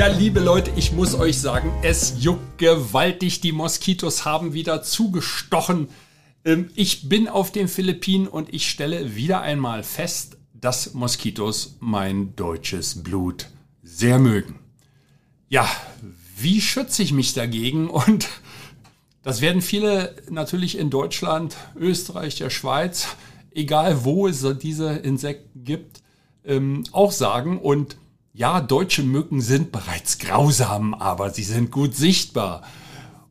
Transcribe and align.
Ja, 0.00 0.06
liebe 0.06 0.40
Leute, 0.40 0.72
ich 0.76 0.92
muss 0.92 1.14
euch 1.14 1.38
sagen, 1.38 1.70
es 1.82 2.14
juckt 2.24 2.56
gewaltig. 2.56 3.42
Die 3.42 3.52
Moskitos 3.52 4.24
haben 4.24 4.54
wieder 4.54 4.82
zugestochen. 4.82 5.88
Ähm, 6.42 6.70
ich 6.74 7.10
bin 7.10 7.28
auf 7.28 7.52
den 7.52 7.68
Philippinen 7.68 8.26
und 8.26 8.48
ich 8.54 8.70
stelle 8.70 9.14
wieder 9.14 9.42
einmal 9.42 9.82
fest, 9.82 10.38
dass 10.54 10.94
Moskitos 10.94 11.76
mein 11.80 12.34
deutsches 12.34 13.02
Blut 13.02 13.48
sehr 13.82 14.18
mögen. 14.18 14.58
Ja, 15.50 15.68
wie 16.34 16.62
schütze 16.62 17.02
ich 17.02 17.12
mich 17.12 17.34
dagegen? 17.34 17.90
Und 17.90 18.26
das 19.22 19.42
werden 19.42 19.60
viele 19.60 20.16
natürlich 20.30 20.78
in 20.78 20.88
Deutschland, 20.88 21.58
Österreich, 21.76 22.36
der 22.36 22.48
Schweiz, 22.48 23.06
egal 23.50 24.02
wo 24.02 24.26
es 24.26 24.46
diese 24.62 24.94
Insekten 24.94 25.64
gibt, 25.64 26.00
ähm, 26.42 26.84
auch 26.90 27.12
sagen. 27.12 27.60
Und 27.60 27.98
ja, 28.32 28.60
deutsche 28.60 29.02
Mücken 29.02 29.40
sind 29.40 29.72
bereits 29.72 30.18
grausam, 30.18 30.94
aber 30.94 31.30
sie 31.30 31.42
sind 31.42 31.70
gut 31.70 31.94
sichtbar. 31.94 32.62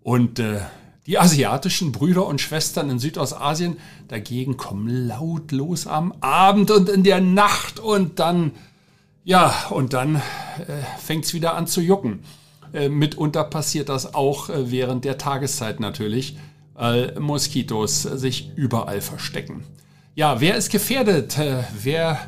Und 0.02 0.40
äh, 0.40 0.60
die 1.06 1.18
asiatischen 1.18 1.92
Brüder 1.92 2.28
und 2.28 2.42
Schwestern 2.42 2.90
in 2.90 3.00
Südostasien 3.00 3.78
dagegen 4.08 4.58
kommen 4.58 5.08
lautlos 5.08 5.88
am 5.88 6.14
Abend 6.22 6.70
und 6.70 6.90
in 6.90 7.04
der 7.04 7.22
Nacht 7.22 7.80
und 7.80 8.20
dann, 8.20 8.52
ja, 9.24 9.54
und 9.70 9.94
dann 9.94 10.18
äh, 10.18 10.22
fängt 11.04 11.26
es 11.26 11.34
wieder 11.34 11.56
an 11.56 11.66
zu 11.66 11.82
jucken. 11.82 12.20
Äh, 12.74 12.90
mitunter 12.90 13.44
passiert 13.44 13.90
das 13.90 14.14
auch 14.14 14.50
äh, 14.50 14.70
während 14.70 15.06
der 15.06 15.18
Tageszeit 15.18 15.80
natürlich, 15.80 16.38
weil 16.76 17.20
Moskitos 17.20 18.04
sich 18.04 18.52
überall 18.56 19.02
verstecken. 19.02 19.64
Ja, 20.14 20.42
wer 20.42 20.56
ist 20.56 20.70
gefährdet? 20.72 21.38
Äh, 21.38 21.64
wer 21.82 22.20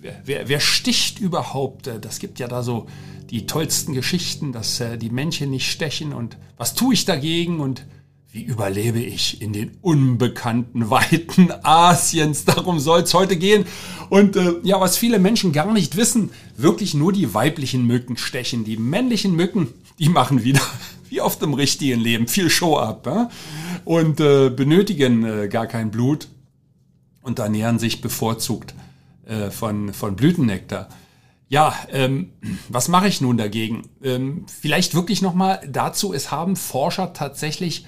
wer, 0.00 0.20
wer, 0.24 0.48
wer 0.48 0.60
sticht 0.60 1.20
überhaupt? 1.20 1.86
Äh, 1.86 2.00
das 2.00 2.18
gibt 2.18 2.38
ja 2.38 2.48
da 2.48 2.62
so 2.62 2.86
die 3.30 3.46
tollsten 3.46 3.94
Geschichten, 3.94 4.52
dass 4.52 4.80
äh, 4.80 4.98
die 4.98 5.10
Männchen 5.10 5.50
nicht 5.50 5.70
stechen 5.70 6.12
und 6.12 6.36
was 6.56 6.74
tue 6.74 6.94
ich 6.94 7.04
dagegen 7.04 7.60
und 7.60 7.86
wie 8.32 8.42
überlebe 8.42 9.00
ich 9.00 9.42
in 9.42 9.52
den 9.52 9.72
unbekannten 9.80 10.88
Weiten 10.88 11.50
Asiens? 11.62 12.44
Darum 12.44 12.78
soll 12.78 13.00
es 13.00 13.12
heute 13.12 13.36
gehen. 13.36 13.64
Und 14.08 14.36
äh, 14.36 14.54
ja, 14.62 14.80
was 14.80 14.96
viele 14.96 15.18
Menschen 15.18 15.52
gar 15.52 15.72
nicht 15.72 15.96
wissen, 15.96 16.30
wirklich 16.56 16.94
nur 16.94 17.12
die 17.12 17.34
weiblichen 17.34 17.84
Mücken 17.88 18.16
stechen. 18.16 18.62
Die 18.62 18.76
männlichen 18.76 19.34
Mücken, 19.34 19.68
die 19.98 20.08
machen 20.08 20.44
wieder, 20.44 20.60
wie 21.08 21.20
oft 21.20 21.42
im 21.42 21.54
richtigen 21.54 22.00
Leben, 22.00 22.28
viel 22.28 22.50
Show 22.50 22.76
ab 22.76 23.04
ja? 23.06 23.30
und 23.84 24.20
äh, 24.20 24.48
benötigen 24.48 25.24
äh, 25.24 25.48
gar 25.48 25.66
kein 25.66 25.90
Blut 25.90 26.28
und 27.22 27.40
ernähren 27.40 27.80
sich 27.80 28.00
bevorzugt 28.00 28.74
äh, 29.30 29.50
von, 29.50 29.92
von 29.92 30.16
Blütennektar. 30.16 30.88
Ja, 31.48 31.74
ähm, 31.90 32.32
was 32.68 32.88
mache 32.88 33.06
ich 33.06 33.20
nun 33.20 33.36
dagegen? 33.36 33.88
Ähm, 34.02 34.44
vielleicht 34.46 34.94
wirklich 34.94 35.22
nochmal 35.22 35.60
dazu, 35.70 36.12
es 36.12 36.32
haben 36.32 36.56
Forscher 36.56 37.12
tatsächlich 37.12 37.86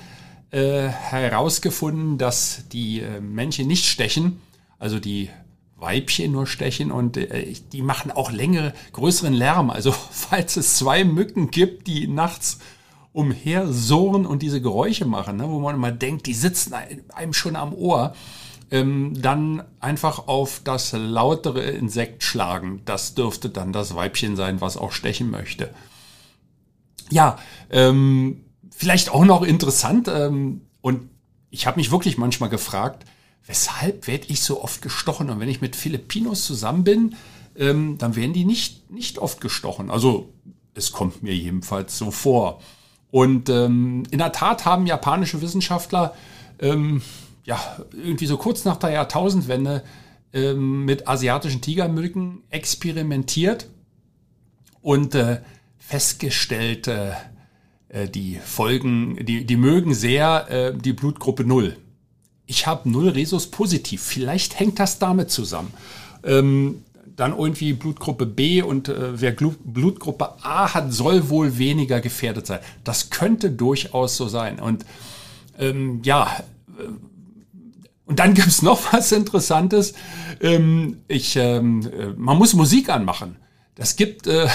äh, 0.50 0.88
herausgefunden, 0.88 2.16
dass 2.16 2.68
die 2.72 3.00
äh, 3.00 3.20
Männchen 3.20 3.66
nicht 3.66 3.86
stechen, 3.86 4.40
also 4.78 5.00
die 5.00 5.30
Weibchen 5.76 6.30
nur 6.30 6.46
stechen 6.46 6.92
und 6.92 7.16
äh, 7.16 7.54
die 7.72 7.82
machen 7.82 8.12
auch 8.12 8.30
längere, 8.30 8.72
größeren 8.92 9.32
Lärm. 9.32 9.70
Also 9.70 9.92
falls 10.10 10.56
es 10.56 10.76
zwei 10.76 11.02
Mücken 11.02 11.50
gibt, 11.50 11.88
die 11.88 12.06
nachts 12.06 12.60
umher 13.12 13.66
sohren 13.66 14.26
und 14.26 14.42
diese 14.42 14.60
Geräusche 14.60 15.06
machen, 15.06 15.38
ne, 15.38 15.48
wo 15.48 15.58
man 15.58 15.74
immer 15.74 15.90
denkt, 15.90 16.26
die 16.26 16.34
sitzen 16.34 16.74
einem 17.12 17.32
schon 17.32 17.56
am 17.56 17.74
Ohr, 17.74 18.14
ähm, 18.72 19.12
dann 19.20 19.62
einfach 19.80 20.26
auf 20.26 20.62
das 20.64 20.92
lautere 20.92 21.62
Insekt 21.62 22.24
schlagen. 22.24 22.80
Das 22.86 23.14
dürfte 23.14 23.50
dann 23.50 23.72
das 23.72 23.94
Weibchen 23.94 24.34
sein, 24.34 24.60
was 24.60 24.78
auch 24.78 24.92
stechen 24.92 25.30
möchte. 25.30 25.72
Ja, 27.10 27.38
ähm, 27.70 28.46
vielleicht 28.70 29.10
auch 29.10 29.26
noch 29.26 29.42
interessant 29.42 30.08
ähm, 30.08 30.62
und 30.80 31.10
ich 31.50 31.66
habe 31.66 31.76
mich 31.76 31.90
wirklich 31.90 32.16
manchmal 32.16 32.48
gefragt, 32.48 33.04
weshalb 33.46 34.06
werde 34.06 34.24
ich 34.28 34.40
so 34.42 34.64
oft 34.64 34.80
gestochen? 34.80 35.28
Und 35.28 35.38
wenn 35.38 35.50
ich 35.50 35.60
mit 35.60 35.76
Filipinos 35.76 36.46
zusammen 36.46 36.82
bin, 36.82 37.14
ähm, 37.54 37.98
dann 37.98 38.16
werden 38.16 38.32
die 38.32 38.46
nicht, 38.46 38.90
nicht 38.90 39.18
oft 39.18 39.42
gestochen. 39.42 39.90
Also 39.90 40.32
es 40.72 40.92
kommt 40.92 41.22
mir 41.22 41.34
jedenfalls 41.34 41.98
so 41.98 42.10
vor. 42.10 42.62
Und 43.10 43.50
ähm, 43.50 44.04
in 44.10 44.18
der 44.18 44.32
Tat 44.32 44.64
haben 44.64 44.86
japanische 44.86 45.42
Wissenschaftler 45.42 46.14
ähm, 46.58 47.02
ja, 47.44 47.60
irgendwie 47.92 48.26
so 48.26 48.36
kurz 48.36 48.64
nach 48.64 48.76
der 48.76 48.90
Jahrtausendwende 48.90 49.82
ähm, 50.32 50.84
mit 50.84 51.08
asiatischen 51.08 51.60
Tigermücken 51.60 52.42
experimentiert 52.50 53.66
und 54.80 55.14
äh, 55.14 55.40
festgestellt, 55.78 56.88
äh, 56.88 57.12
die 58.08 58.38
Folgen, 58.42 59.24
die, 59.26 59.44
die 59.44 59.56
mögen 59.56 59.92
sehr 59.92 60.50
äh, 60.50 60.74
die 60.74 60.94
Blutgruppe 60.94 61.44
0. 61.44 61.76
Ich 62.46 62.66
habe 62.66 62.88
0 62.88 63.10
Resus 63.10 63.48
positiv. 63.48 64.02
Vielleicht 64.02 64.58
hängt 64.58 64.78
das 64.78 64.98
damit 64.98 65.30
zusammen. 65.30 65.72
Ähm, 66.24 66.82
dann 67.16 67.36
irgendwie 67.36 67.74
Blutgruppe 67.74 68.24
B 68.24 68.62
und 68.62 68.88
äh, 68.88 69.20
wer 69.20 69.32
Glu 69.32 69.52
Blutgruppe 69.62 70.30
A 70.42 70.72
hat, 70.72 70.92
soll 70.92 71.28
wohl 71.28 71.58
weniger 71.58 72.00
gefährdet 72.00 72.46
sein. 72.46 72.60
Das 72.84 73.10
könnte 73.10 73.50
durchaus 73.50 74.16
so 74.16 74.28
sein. 74.28 74.58
Und 74.58 74.86
ähm, 75.58 76.00
ja, 76.04 76.42
äh, 76.78 76.84
und 78.06 78.18
dann 78.18 78.34
gibt's 78.34 78.62
noch 78.62 78.80
was 78.92 79.12
Interessantes. 79.12 79.94
Ähm, 80.40 80.98
ich, 81.08 81.36
ähm, 81.36 81.80
äh, 81.86 82.06
man 82.16 82.38
muss 82.38 82.54
Musik 82.54 82.88
anmachen. 82.88 83.36
Das 83.74 83.96
gibt, 83.96 84.26
äh, 84.26 84.48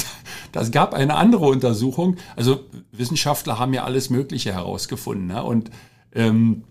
das 0.52 0.70
gab 0.70 0.94
eine 0.94 1.16
andere 1.16 1.46
Untersuchung. 1.46 2.16
Also 2.36 2.60
Wissenschaftler 2.92 3.58
haben 3.58 3.74
ja 3.74 3.84
alles 3.84 4.10
Mögliche 4.10 4.52
herausgefunden. 4.52 5.26
Ne? 5.26 5.42
Und 5.42 5.70
ähm, 6.14 6.64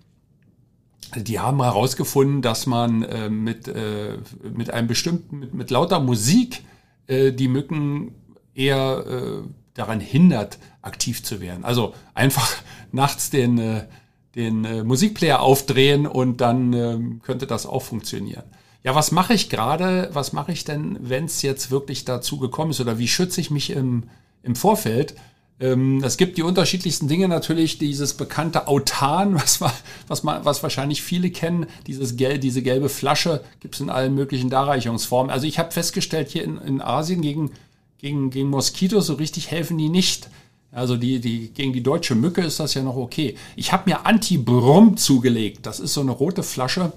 die 1.15 1.39
haben 1.39 1.61
herausgefunden, 1.61 2.41
dass 2.41 2.65
man 2.65 3.03
äh, 3.03 3.29
mit, 3.29 3.67
äh, 3.67 4.17
mit 4.53 4.71
einem 4.71 4.87
bestimmten, 4.87 5.39
mit, 5.39 5.53
mit 5.53 5.69
lauter 5.69 5.99
Musik 5.99 6.63
äh, 7.07 7.31
die 7.31 7.49
Mücken 7.49 8.15
eher 8.55 9.05
äh, 9.05 9.47
daran 9.73 9.99
hindert, 9.99 10.57
aktiv 10.81 11.23
zu 11.23 11.41
werden. 11.41 11.65
Also 11.65 11.93
einfach 12.13 12.49
nachts 12.91 13.29
den, 13.29 13.57
äh, 13.57 13.87
den 14.35 14.65
äh, 14.65 14.83
Musikplayer 14.83 15.41
aufdrehen 15.41 16.07
und 16.07 16.41
dann 16.41 16.73
ähm, 16.73 17.21
könnte 17.23 17.47
das 17.47 17.65
auch 17.65 17.81
funktionieren. 17.81 18.43
Ja, 18.83 18.95
was 18.95 19.11
mache 19.11 19.33
ich 19.33 19.49
gerade? 19.49 20.09
Was 20.13 20.33
mache 20.33 20.51
ich 20.51 20.63
denn, 20.63 20.97
wenn 21.01 21.25
es 21.25 21.41
jetzt 21.41 21.69
wirklich 21.69 22.05
dazu 22.05 22.37
gekommen 22.37 22.71
ist? 22.71 22.81
Oder 22.81 22.97
wie 22.97 23.07
schütze 23.07 23.39
ich 23.41 23.51
mich 23.51 23.71
im, 23.71 24.03
im 24.41 24.55
Vorfeld? 24.55 25.15
Ähm, 25.59 26.03
es 26.03 26.17
gibt 26.17 26.37
die 26.37 26.43
unterschiedlichsten 26.43 27.07
Dinge 27.07 27.27
natürlich, 27.27 27.77
dieses 27.77 28.15
bekannte 28.15 28.67
Autan, 28.67 29.35
was, 29.41 29.61
was, 29.61 30.25
was 30.25 30.63
wahrscheinlich 30.63 31.03
viele 31.03 31.29
kennen, 31.29 31.67
dieses 31.85 32.17
Gel, 32.17 32.39
diese 32.39 32.63
gelbe 32.63 32.89
Flasche 32.89 33.43
gibt 33.59 33.75
es 33.75 33.81
in 33.81 33.91
allen 33.91 34.15
möglichen 34.15 34.49
Darreichungsformen. 34.49 35.31
Also 35.31 35.45
ich 35.45 35.59
habe 35.59 35.71
festgestellt, 35.71 36.29
hier 36.29 36.43
in, 36.43 36.57
in 36.57 36.81
Asien 36.81 37.21
gegen, 37.21 37.51
gegen, 37.99 38.31
gegen 38.31 38.49
Moskitos 38.49 39.05
so 39.05 39.13
richtig 39.13 39.51
helfen 39.51 39.77
die 39.77 39.89
nicht. 39.89 40.29
Also 40.71 40.95
die, 40.95 41.19
die, 41.19 41.49
gegen 41.53 41.73
die 41.73 41.83
deutsche 41.83 42.15
Mücke 42.15 42.41
ist 42.41 42.59
das 42.59 42.73
ja 42.73 42.81
noch 42.81 42.95
okay. 42.95 43.35
Ich 43.55 43.73
habe 43.73 43.89
mir 43.89 44.05
Anti-Brom 44.05 44.95
zugelegt. 44.95 45.65
Das 45.65 45.79
ist 45.79 45.93
so 45.93 46.01
eine 46.01 46.11
rote 46.11 46.43
Flasche 46.43 46.93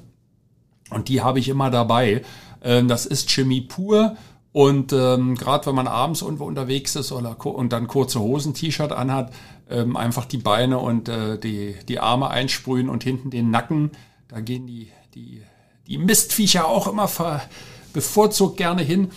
und 0.91 1.09
die 1.09 1.23
habe 1.23 1.41
ich 1.41 1.49
immer 1.49 1.71
dabei. 1.71 2.23
Ähm, 2.62 2.87
das 2.88 3.05
ist 3.05 3.31
Chemie 3.31 3.62
pur 3.62 4.17
und 4.53 4.93
ähm, 4.93 5.35
gerade 5.35 5.67
wenn 5.67 5.75
man 5.75 5.88
abends 5.88 6.23
irgendwo 6.23 6.44
unterwegs 6.44 6.94
ist 6.94 7.11
oder 7.11 7.44
und 7.44 7.73
dann 7.73 7.88
kurze 7.88 8.21
Hosen, 8.21 8.55
T-Shirt 8.55 8.93
anhat, 8.93 9.32
ähm, 9.69 9.97
einfach 9.97 10.26
die 10.26 10.38
Beine 10.38 10.79
und 10.79 11.09
äh, 11.09 11.38
die, 11.38 11.75
die 11.88 11.99
Arme 11.99 12.31
einsprühen 12.31 12.88
und 12.88 13.03
hinten 13.03 13.31
den 13.31 13.50
Nacken. 13.50 13.91
Da 14.29 14.38
gehen 14.38 14.69
die, 14.69 14.93
die, 15.17 15.43
die 15.88 15.99
Mistviecher 15.99 16.69
auch 16.69 16.87
immer 16.87 17.11
bevorzugt 17.93 18.56
gerne 18.56 18.82
hin. 18.82 19.11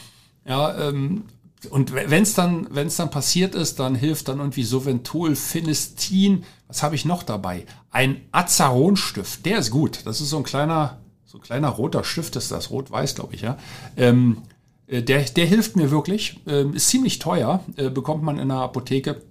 Ja, 0.47 0.89
ähm, 0.89 1.25
und 1.69 1.93
wenn 1.93 2.23
es 2.23 2.33
dann, 2.33 2.67
wenn 2.71 2.87
es 2.87 2.97
dann 2.97 3.09
passiert 3.09 3.55
ist, 3.55 3.79
dann 3.79 3.95
hilft 3.95 4.27
dann 4.27 4.39
irgendwie 4.39 4.63
Soventol, 4.63 5.35
Finistin. 5.35 6.43
Was 6.67 6.83
habe 6.83 6.95
ich 6.95 7.05
noch 7.05 7.23
dabei? 7.23 7.65
Ein 7.91 8.21
Azaronstift. 8.31 9.45
Der 9.45 9.59
ist 9.59 9.71
gut. 9.71 10.01
Das 10.05 10.21
ist 10.21 10.29
so 10.29 10.37
ein 10.37 10.43
kleiner, 10.43 10.99
so 11.25 11.37
ein 11.37 11.41
kleiner 11.41 11.69
roter 11.69 12.03
Stift 12.03 12.35
ist 12.35 12.51
das. 12.51 12.69
Rot-Weiß, 12.69 13.15
glaube 13.15 13.35
ich, 13.35 13.41
ja. 13.41 13.57
Ähm, 13.95 14.43
äh, 14.87 15.03
der, 15.03 15.23
der 15.23 15.45
hilft 15.45 15.75
mir 15.75 15.91
wirklich. 15.91 16.39
Ähm, 16.47 16.73
ist 16.73 16.89
ziemlich 16.89 17.19
teuer. 17.19 17.63
Äh, 17.75 17.89
bekommt 17.89 18.23
man 18.23 18.39
in 18.39 18.49
der 18.49 18.57
Apotheke. 18.57 19.21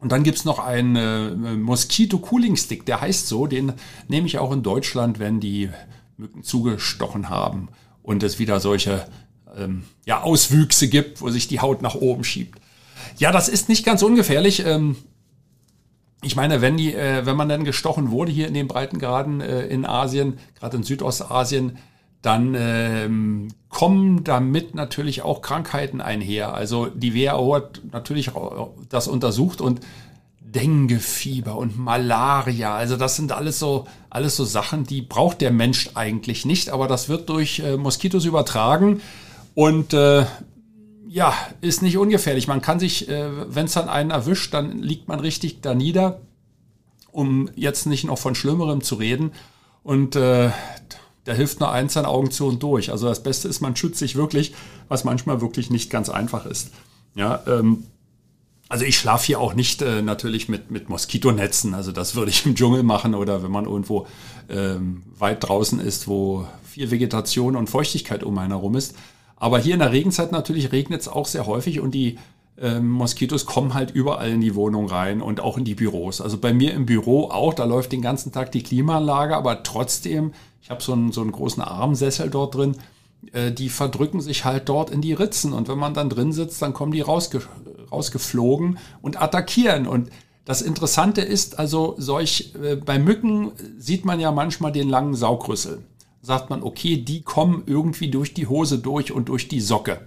Und 0.00 0.10
dann 0.10 0.24
gibt's 0.24 0.44
noch 0.44 0.58
einen 0.58 0.96
äh, 0.96 1.56
Mosquito 1.56 2.18
Cooling 2.18 2.56
Stick, 2.56 2.84
der 2.86 3.00
heißt 3.00 3.28
so. 3.28 3.46
Den 3.46 3.72
nehme 4.08 4.26
ich 4.26 4.38
auch 4.38 4.52
in 4.52 4.62
Deutschland, 4.62 5.18
wenn 5.18 5.38
die 5.38 5.70
Mücken 6.16 6.42
zugestochen 6.42 7.28
haben 7.28 7.68
und 8.02 8.22
es 8.22 8.38
wieder 8.38 8.60
solche 8.60 9.06
ähm, 9.56 9.84
ja, 10.04 10.22
Auswüchse 10.22 10.88
gibt, 10.88 11.20
wo 11.20 11.30
sich 11.30 11.48
die 11.48 11.60
Haut 11.60 11.82
nach 11.82 11.94
oben 11.94 12.24
schiebt. 12.24 12.60
Ja, 13.18 13.32
das 13.32 13.48
ist 13.48 13.68
nicht 13.68 13.84
ganz 13.84 14.02
ungefährlich. 14.02 14.64
Ähm, 14.64 14.96
ich 16.22 16.36
meine, 16.36 16.60
wenn 16.60 16.76
die, 16.76 16.94
äh, 16.94 17.26
wenn 17.26 17.36
man 17.36 17.48
dann 17.48 17.64
gestochen 17.64 18.10
wurde 18.10 18.32
hier 18.32 18.48
in 18.48 18.54
den 18.54 18.68
Breitengraden 18.68 19.40
äh, 19.40 19.66
in 19.66 19.84
Asien, 19.84 20.38
gerade 20.58 20.76
in 20.76 20.82
Südostasien, 20.84 21.78
dann 22.22 22.54
ähm, 22.56 23.48
kommen 23.68 24.22
damit 24.22 24.76
natürlich 24.76 25.22
auch 25.22 25.42
Krankheiten 25.42 26.00
einher. 26.00 26.54
Also 26.54 26.86
die 26.86 27.14
WHO 27.14 27.56
hat 27.56 27.80
natürlich 27.90 28.30
das 28.88 29.08
untersucht 29.08 29.60
und 29.60 29.80
Denguefieber 30.40 31.56
und 31.56 31.78
Malaria, 31.78 32.76
also 32.76 32.96
das 32.96 33.16
sind 33.16 33.32
alles 33.32 33.58
so 33.58 33.86
alles 34.10 34.36
so 34.36 34.44
Sachen, 34.44 34.84
die 34.84 35.00
braucht 35.00 35.40
der 35.40 35.50
Mensch 35.50 35.90
eigentlich 35.94 36.44
nicht, 36.44 36.68
aber 36.68 36.86
das 36.86 37.08
wird 37.08 37.30
durch 37.30 37.60
äh, 37.60 37.78
Moskitos 37.78 38.26
übertragen 38.26 39.00
und 39.54 39.92
äh, 39.92 40.24
ja, 41.08 41.34
ist 41.60 41.82
nicht 41.82 41.98
ungefährlich. 41.98 42.48
Man 42.48 42.62
kann 42.62 42.78
sich, 42.78 43.08
äh, 43.08 43.54
wenn 43.54 43.66
es 43.66 43.74
dann 43.74 43.88
einen 43.88 44.10
erwischt, 44.10 44.54
dann 44.54 44.78
liegt 44.78 45.08
man 45.08 45.20
richtig 45.20 45.60
da 45.60 45.74
nieder, 45.74 46.20
um 47.10 47.50
jetzt 47.54 47.86
nicht 47.86 48.04
noch 48.04 48.18
von 48.18 48.34
Schlimmerem 48.34 48.82
zu 48.82 48.94
reden. 48.94 49.32
Und 49.82 50.16
äh, 50.16 50.50
da 51.24 51.32
hilft 51.32 51.60
nur 51.60 51.70
eins, 51.70 51.96
ein 51.96 52.06
Augen 52.06 52.30
zu 52.30 52.46
und 52.46 52.62
durch. 52.62 52.90
Also 52.90 53.08
das 53.08 53.22
Beste 53.22 53.48
ist, 53.48 53.60
man 53.60 53.76
schützt 53.76 53.98
sich 53.98 54.16
wirklich, 54.16 54.54
was 54.88 55.04
manchmal 55.04 55.40
wirklich 55.40 55.70
nicht 55.70 55.90
ganz 55.90 56.08
einfach 56.08 56.46
ist. 56.46 56.70
Ja, 57.14 57.42
ähm, 57.46 57.84
also 58.68 58.86
ich 58.86 58.96
schlafe 58.96 59.26
hier 59.26 59.38
auch 59.38 59.52
nicht 59.52 59.82
äh, 59.82 60.00
natürlich 60.00 60.48
mit, 60.48 60.70
mit 60.70 60.88
Moskitonetzen. 60.88 61.74
Also 61.74 61.92
das 61.92 62.14
würde 62.14 62.30
ich 62.30 62.46
im 62.46 62.54
Dschungel 62.54 62.82
machen 62.82 63.14
oder 63.14 63.42
wenn 63.42 63.50
man 63.50 63.66
irgendwo 63.66 64.06
ähm, 64.48 65.02
weit 65.18 65.46
draußen 65.46 65.78
ist, 65.78 66.08
wo 66.08 66.46
viel 66.64 66.90
Vegetation 66.90 67.54
und 67.54 67.68
Feuchtigkeit 67.68 68.24
um 68.24 68.38
einen 68.38 68.52
herum 68.52 68.76
ist. 68.76 68.94
Aber 69.42 69.58
hier 69.58 69.74
in 69.74 69.80
der 69.80 69.90
Regenzeit 69.90 70.30
natürlich 70.30 70.70
regnet 70.70 71.00
es 71.00 71.08
auch 71.08 71.26
sehr 71.26 71.46
häufig 71.46 71.80
und 71.80 71.92
die 71.96 72.16
ähm, 72.60 72.88
Moskitos 72.88 73.44
kommen 73.44 73.74
halt 73.74 73.90
überall 73.90 74.30
in 74.30 74.40
die 74.40 74.54
Wohnung 74.54 74.86
rein 74.86 75.20
und 75.20 75.40
auch 75.40 75.58
in 75.58 75.64
die 75.64 75.74
Büros. 75.74 76.20
Also 76.20 76.38
bei 76.38 76.52
mir 76.52 76.74
im 76.74 76.86
Büro 76.86 77.24
auch, 77.24 77.52
da 77.52 77.64
läuft 77.64 77.90
den 77.90 78.02
ganzen 78.02 78.30
Tag 78.30 78.52
die 78.52 78.62
Klimaanlage, 78.62 79.36
aber 79.36 79.64
trotzdem 79.64 80.32
ich 80.62 80.70
habe 80.70 80.80
so 80.80 80.92
einen, 80.92 81.10
so 81.10 81.22
einen 81.22 81.32
großen 81.32 81.60
Armsessel 81.60 82.30
dort 82.30 82.54
drin. 82.54 82.76
Äh, 83.32 83.50
die 83.50 83.68
verdrücken 83.68 84.20
sich 84.20 84.44
halt 84.44 84.68
dort 84.68 84.90
in 84.90 85.00
die 85.00 85.12
Ritzen. 85.12 85.52
Und 85.52 85.68
wenn 85.68 85.78
man 85.78 85.92
dann 85.92 86.08
drin 86.08 86.32
sitzt, 86.32 86.62
dann 86.62 86.72
kommen 86.72 86.92
die 86.92 87.00
rausge 87.00 87.42
rausgeflogen 87.90 88.78
und 89.02 89.20
attackieren. 89.20 89.88
Und 89.88 90.10
das 90.44 90.62
Interessante 90.62 91.20
ist 91.20 91.58
also, 91.58 91.96
solch, 91.98 92.54
äh, 92.62 92.76
bei 92.76 92.98
Mücken 92.98 93.52
sieht 93.76 94.04
man 94.04 94.20
ja 94.20 94.30
manchmal 94.30 94.70
den 94.70 94.88
langen 94.88 95.14
Saugrüssel. 95.14 95.82
Sagt 96.22 96.48
man, 96.48 96.62
okay, 96.62 96.96
die 96.96 97.22
kommen 97.22 97.64
irgendwie 97.66 98.10
durch 98.10 98.32
die 98.32 98.46
Hose 98.46 98.78
durch 98.78 99.12
und 99.12 99.28
durch 99.28 99.48
die 99.48 99.60
Socke. 99.60 100.06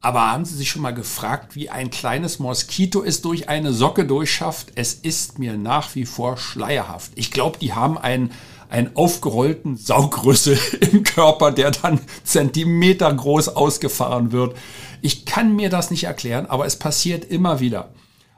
Aber 0.00 0.32
haben 0.32 0.44
Sie 0.44 0.56
sich 0.56 0.70
schon 0.70 0.82
mal 0.82 0.94
gefragt, 0.94 1.54
wie 1.54 1.70
ein 1.70 1.90
kleines 1.90 2.38
Moskito 2.38 3.02
es 3.02 3.22
durch 3.22 3.48
eine 3.48 3.72
Socke 3.72 4.06
durchschafft? 4.06 4.72
Es 4.74 4.94
ist 4.94 5.38
mir 5.38 5.56
nach 5.56 5.94
wie 5.94 6.06
vor 6.06 6.36
schleierhaft. 6.36 7.12
Ich 7.16 7.30
glaube, 7.30 7.58
die 7.58 7.72
haben 7.72 7.98
einen 7.98 8.30
einen 8.68 8.96
aufgerollten 8.96 9.76
Saugrüssel 9.76 10.58
im 10.80 11.04
Körper, 11.04 11.52
der 11.52 11.70
dann 11.70 12.00
Zentimeter 12.24 13.12
groß 13.12 13.50
ausgefahren 13.50 14.32
wird. 14.32 14.56
Ich 15.02 15.24
kann 15.24 15.54
mir 15.54 15.70
das 15.70 15.90
nicht 15.90 16.04
erklären, 16.04 16.46
aber 16.46 16.66
es 16.66 16.76
passiert 16.76 17.24
immer 17.24 17.60
wieder. 17.60 17.90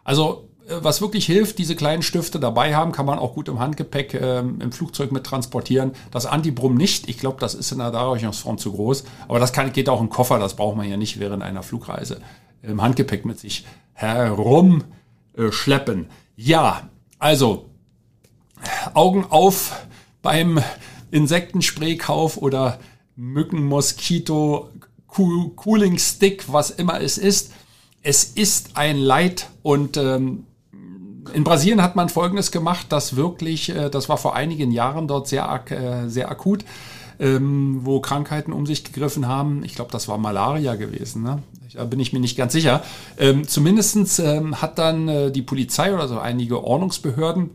Also 0.04 0.47
was 0.68 1.00
wirklich 1.00 1.26
hilft, 1.26 1.58
diese 1.58 1.76
kleinen 1.76 2.02
Stifte 2.02 2.38
dabei 2.38 2.74
haben, 2.74 2.92
kann 2.92 3.06
man 3.06 3.18
auch 3.18 3.34
gut 3.34 3.48
im 3.48 3.58
Handgepäck 3.58 4.14
äh, 4.14 4.40
im 4.40 4.72
Flugzeug 4.72 5.12
mit 5.12 5.24
transportieren. 5.24 5.92
Das 6.10 6.26
Antibrum 6.26 6.76
nicht. 6.76 7.08
Ich 7.08 7.18
glaube, 7.18 7.38
das 7.40 7.54
ist 7.54 7.72
in 7.72 7.78
der 7.78 7.90
Darreichungsform 7.90 8.58
zu 8.58 8.72
groß. 8.72 9.04
Aber 9.28 9.38
das 9.38 9.52
kann, 9.52 9.72
geht 9.72 9.88
auch 9.88 10.00
im 10.00 10.10
Koffer. 10.10 10.38
Das 10.38 10.56
braucht 10.56 10.76
man 10.76 10.88
ja 10.88 10.96
nicht 10.96 11.20
während 11.20 11.42
einer 11.42 11.62
Flugreise 11.62 12.20
im 12.62 12.82
Handgepäck 12.82 13.24
mit 13.24 13.40
sich 13.40 13.64
herumschleppen. 13.94 16.04
Äh, 16.04 16.08
ja, 16.36 16.88
also 17.18 17.66
Augen 18.94 19.24
auf 19.28 19.86
beim 20.22 20.60
Insektenspraykauf 21.10 22.36
oder 22.36 22.78
Mücken, 23.16 23.64
Moskito, 23.64 24.70
Cooling 25.06 25.98
Stick, 25.98 26.52
was 26.52 26.70
immer 26.70 27.00
es 27.00 27.18
ist. 27.18 27.52
Es 28.02 28.24
ist 28.24 28.76
ein 28.76 28.96
Leid 28.96 29.48
und 29.62 29.96
ähm, 29.96 30.44
in 31.32 31.44
Brasilien 31.44 31.82
hat 31.82 31.96
man 31.96 32.08
Folgendes 32.08 32.50
gemacht, 32.50 32.86
das 32.90 33.16
wirklich, 33.16 33.70
äh, 33.70 33.90
das 33.90 34.08
war 34.08 34.16
vor 34.16 34.34
einigen 34.34 34.70
Jahren 34.70 35.08
dort 35.08 35.28
sehr, 35.28 35.62
äh, 35.70 36.08
sehr 36.08 36.30
akut, 36.30 36.64
ähm, 37.20 37.80
wo 37.82 38.00
Krankheiten 38.00 38.52
um 38.52 38.66
sich 38.66 38.84
gegriffen 38.84 39.26
haben. 39.26 39.64
Ich 39.64 39.74
glaube, 39.74 39.90
das 39.90 40.08
war 40.08 40.18
Malaria 40.18 40.76
gewesen. 40.76 41.22
Ne? 41.22 41.42
Da 41.74 41.84
bin 41.84 42.00
ich 42.00 42.12
mir 42.12 42.20
nicht 42.20 42.36
ganz 42.36 42.52
sicher. 42.52 42.82
Ähm, 43.18 43.46
Zumindest 43.46 44.18
ähm, 44.20 44.60
hat 44.60 44.78
dann 44.78 45.08
äh, 45.08 45.30
die 45.30 45.42
Polizei 45.42 45.92
oder 45.94 46.08
so 46.08 46.18
einige 46.18 46.64
Ordnungsbehörden 46.64 47.50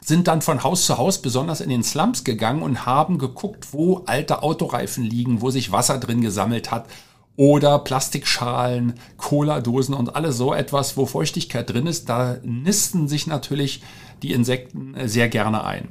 sind 0.00 0.28
dann 0.28 0.42
von 0.42 0.62
Haus 0.62 0.84
zu 0.84 0.98
Haus, 0.98 1.22
besonders 1.22 1.62
in 1.62 1.70
den 1.70 1.82
Slums 1.82 2.24
gegangen 2.24 2.62
und 2.62 2.84
haben 2.84 3.16
geguckt, 3.16 3.68
wo 3.72 4.02
alte 4.04 4.42
Autoreifen 4.42 5.02
liegen, 5.02 5.40
wo 5.40 5.48
sich 5.48 5.72
Wasser 5.72 5.98
drin 5.98 6.20
gesammelt 6.20 6.70
hat 6.70 6.86
oder 7.36 7.78
Plastikschalen, 7.80 8.94
Cola-Dosen 9.16 9.94
und 9.94 10.14
alles 10.14 10.36
so 10.36 10.54
etwas, 10.54 10.96
wo 10.96 11.06
Feuchtigkeit 11.06 11.68
drin 11.68 11.86
ist. 11.86 12.08
Da 12.08 12.36
nisten 12.42 13.08
sich 13.08 13.26
natürlich 13.26 13.82
die 14.22 14.32
Insekten 14.32 14.94
äh, 14.94 15.08
sehr 15.08 15.28
gerne 15.28 15.64
ein. 15.64 15.88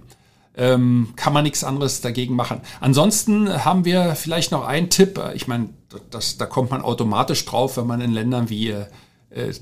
Ähm, 0.55 1.13
kann 1.15 1.33
man 1.33 1.43
nichts 1.43 1.63
anderes 1.63 2.01
dagegen 2.01 2.35
machen. 2.35 2.61
Ansonsten 2.79 3.65
haben 3.65 3.85
wir 3.85 4.15
vielleicht 4.15 4.51
noch 4.51 4.65
einen 4.65 4.89
Tipp. 4.89 5.19
Ich 5.33 5.47
meine, 5.47 5.69
das, 6.11 6.37
da 6.37 6.45
kommt 6.45 6.69
man 6.69 6.83
automatisch 6.83 7.43
drauf, 7.45 7.77
wenn 7.77 7.87
man 7.87 8.01
in 8.01 8.11
Ländern 8.11 8.49
wie 8.49 8.69
äh, 8.69 8.85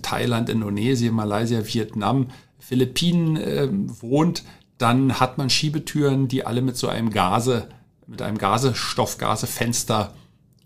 Thailand, 0.02 0.50
Indonesien, 0.50 1.16
Malaysia, 1.16 1.62
Vietnam 1.66 2.28
Philippinen 2.60 3.38
äh, 3.38 3.68
wohnt, 3.72 4.44
dann 4.78 5.20
hat 5.20 5.38
man 5.38 5.50
Schiebetüren, 5.50 6.28
die 6.28 6.46
alle 6.46 6.62
mit 6.62 6.78
so 6.78 6.88
einem 6.88 7.10
Gase, 7.10 7.68
mit 8.08 8.22
einem 8.22 8.38
Gasestoffgasefenster 8.38 10.14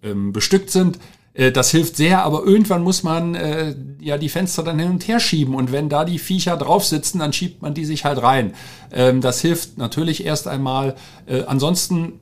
ähm, 0.06 0.32
bestückt 0.32 0.70
sind. 0.70 1.00
Äh, 1.34 1.52
das 1.52 1.72
hilft 1.72 1.98
sehr, 1.98 2.24
aber 2.24 2.44
irgendwann 2.44 2.84
muss 2.84 3.04
man 3.04 3.36
äh, 3.36 3.76
ja 4.00 4.18
die 4.18 4.30
Fenster 4.30 4.64
dann 4.64 4.80
hin 4.80 4.90
und 4.90 5.08
her 5.08 5.20
schieben 5.20 5.56
und 5.56 5.72
wenn 5.72 5.90
da 5.90 6.06
die 6.06 6.20
Viecher 6.20 6.58
drauf 6.58 6.86
sitzen, 6.86 7.20
dann 7.20 7.34
schiebt 7.34 7.62
man 7.62 7.74
die 7.74 7.86
sich 7.86 8.06
halt 8.06 8.22
rein. 8.22 8.54
Ähm, 8.92 9.22
das 9.22 9.42
hilft 9.42 9.78
natürlich 9.78 10.26
erst 10.26 10.48
einmal. 10.48 10.96
Äh, 11.26 11.44
ansonsten 11.44 12.20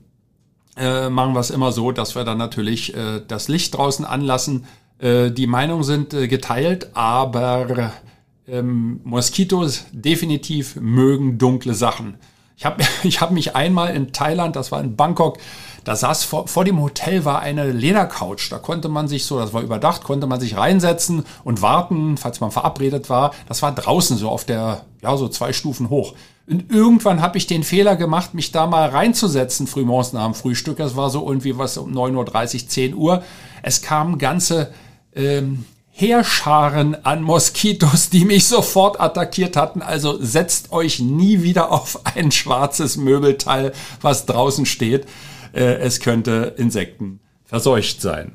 äh, 0.75 1.09
machen 1.09 1.33
wir 1.33 1.39
es 1.39 1.51
immer 1.51 1.71
so, 1.71 1.91
dass 1.91 2.15
wir 2.15 2.23
dann 2.23 2.37
natürlich 2.37 2.95
äh, 2.95 3.21
das 3.27 3.47
Licht 3.47 3.77
draußen 3.77 4.05
anlassen. 4.05 4.65
Äh, 4.97 5.29
die 5.31 5.47
Meinungen 5.47 5.83
sind 5.83 6.13
äh, 6.13 6.27
geteilt, 6.27 6.89
aber 6.95 7.93
ähm, 8.47 8.99
Moskitos 9.03 9.85
definitiv 9.91 10.75
mögen 10.75 11.37
dunkle 11.37 11.73
Sachen. 11.73 12.15
Ich 12.63 12.65
habe 12.65 12.83
ich 13.03 13.19
hab 13.19 13.31
mich 13.31 13.55
einmal 13.57 13.93
in 13.93 14.13
Thailand, 14.13 14.55
das 14.55 14.71
war 14.71 14.81
in 14.81 14.95
Bangkok, 14.95 15.37
da 15.83 15.97
saß 15.97 16.23
vor, 16.23 16.47
vor 16.47 16.63
dem 16.63 16.81
Hotel 16.81 17.25
war 17.25 17.41
eine 17.41 17.69
Ledercouch. 17.73 18.49
Da 18.49 18.57
konnte 18.57 18.87
man 18.87 19.09
sich 19.09 19.25
so, 19.25 19.37
das 19.37 19.51
war 19.51 19.61
überdacht, 19.61 20.05
konnte 20.05 20.27
man 20.27 20.39
sich 20.39 20.55
reinsetzen 20.55 21.25
und 21.43 21.61
warten, 21.61 22.15
falls 22.15 22.39
man 22.39 22.51
verabredet 22.51 23.09
war. 23.09 23.33
Das 23.49 23.61
war 23.61 23.73
draußen 23.73 24.15
so 24.15 24.29
auf 24.29 24.45
der, 24.45 24.85
ja, 25.01 25.17
so 25.17 25.27
zwei 25.27 25.51
Stufen 25.51 25.89
hoch. 25.89 26.13
Und 26.47 26.71
irgendwann 26.71 27.21
habe 27.21 27.37
ich 27.37 27.47
den 27.47 27.65
Fehler 27.65 27.97
gemacht, 27.97 28.33
mich 28.33 28.53
da 28.53 28.65
mal 28.65 28.87
reinzusetzen, 28.87 29.67
frühmorgens 29.67 30.13
nach 30.13 30.23
dem 30.23 30.33
Frühstück. 30.33 30.77
Das 30.77 30.95
war 30.95 31.09
so 31.09 31.27
irgendwie 31.27 31.57
was 31.57 31.77
um 31.77 31.91
9.30 31.91 32.63
Uhr, 32.63 32.69
10 32.69 32.95
Uhr. 32.95 33.23
Es 33.61 33.81
kamen 33.81 34.17
ganze 34.17 34.73
ähm, 35.13 35.65
Heerscharen 35.95 37.05
an 37.05 37.21
Moskitos, 37.21 38.09
die 38.09 38.25
mich 38.25 38.47
sofort 38.47 38.99
attackiert 38.99 39.55
hatten. 39.55 39.83
Also 39.83 40.17
setzt 40.19 40.71
euch 40.71 40.99
nie 40.99 41.43
wieder 41.43 41.71
auf 41.71 41.99
ein 42.15 42.31
schwarzes 42.31 42.97
Möbelteil, 42.97 43.73
was 44.01 44.25
draußen 44.25 44.65
steht. 44.65 45.05
Äh, 45.53 45.75
es 45.75 45.99
könnte 45.99 46.55
Insekten 46.57 47.19
verseucht 47.45 48.01
sein. 48.01 48.31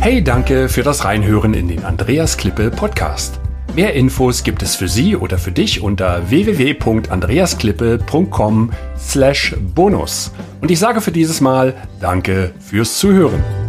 Hey, 0.00 0.22
danke 0.22 0.68
für 0.68 0.84
das 0.84 1.04
Reinhören 1.04 1.52
in 1.52 1.66
den 1.66 1.84
Andreas 1.84 2.36
Klippe 2.36 2.70
Podcast. 2.70 3.40
Mehr 3.74 3.94
Infos 3.94 4.44
gibt 4.44 4.62
es 4.62 4.76
für 4.76 4.88
Sie 4.88 5.16
oder 5.16 5.38
für 5.38 5.50
dich 5.50 5.82
unter 5.82 6.30
www.andreasklippe.com 6.30 8.70
slash 8.96 9.56
bonus. 9.74 10.30
Und 10.60 10.70
ich 10.70 10.78
sage 10.78 11.00
für 11.00 11.10
dieses 11.12 11.40
Mal 11.40 11.74
Danke 12.00 12.52
fürs 12.60 12.98
Zuhören. 12.98 13.67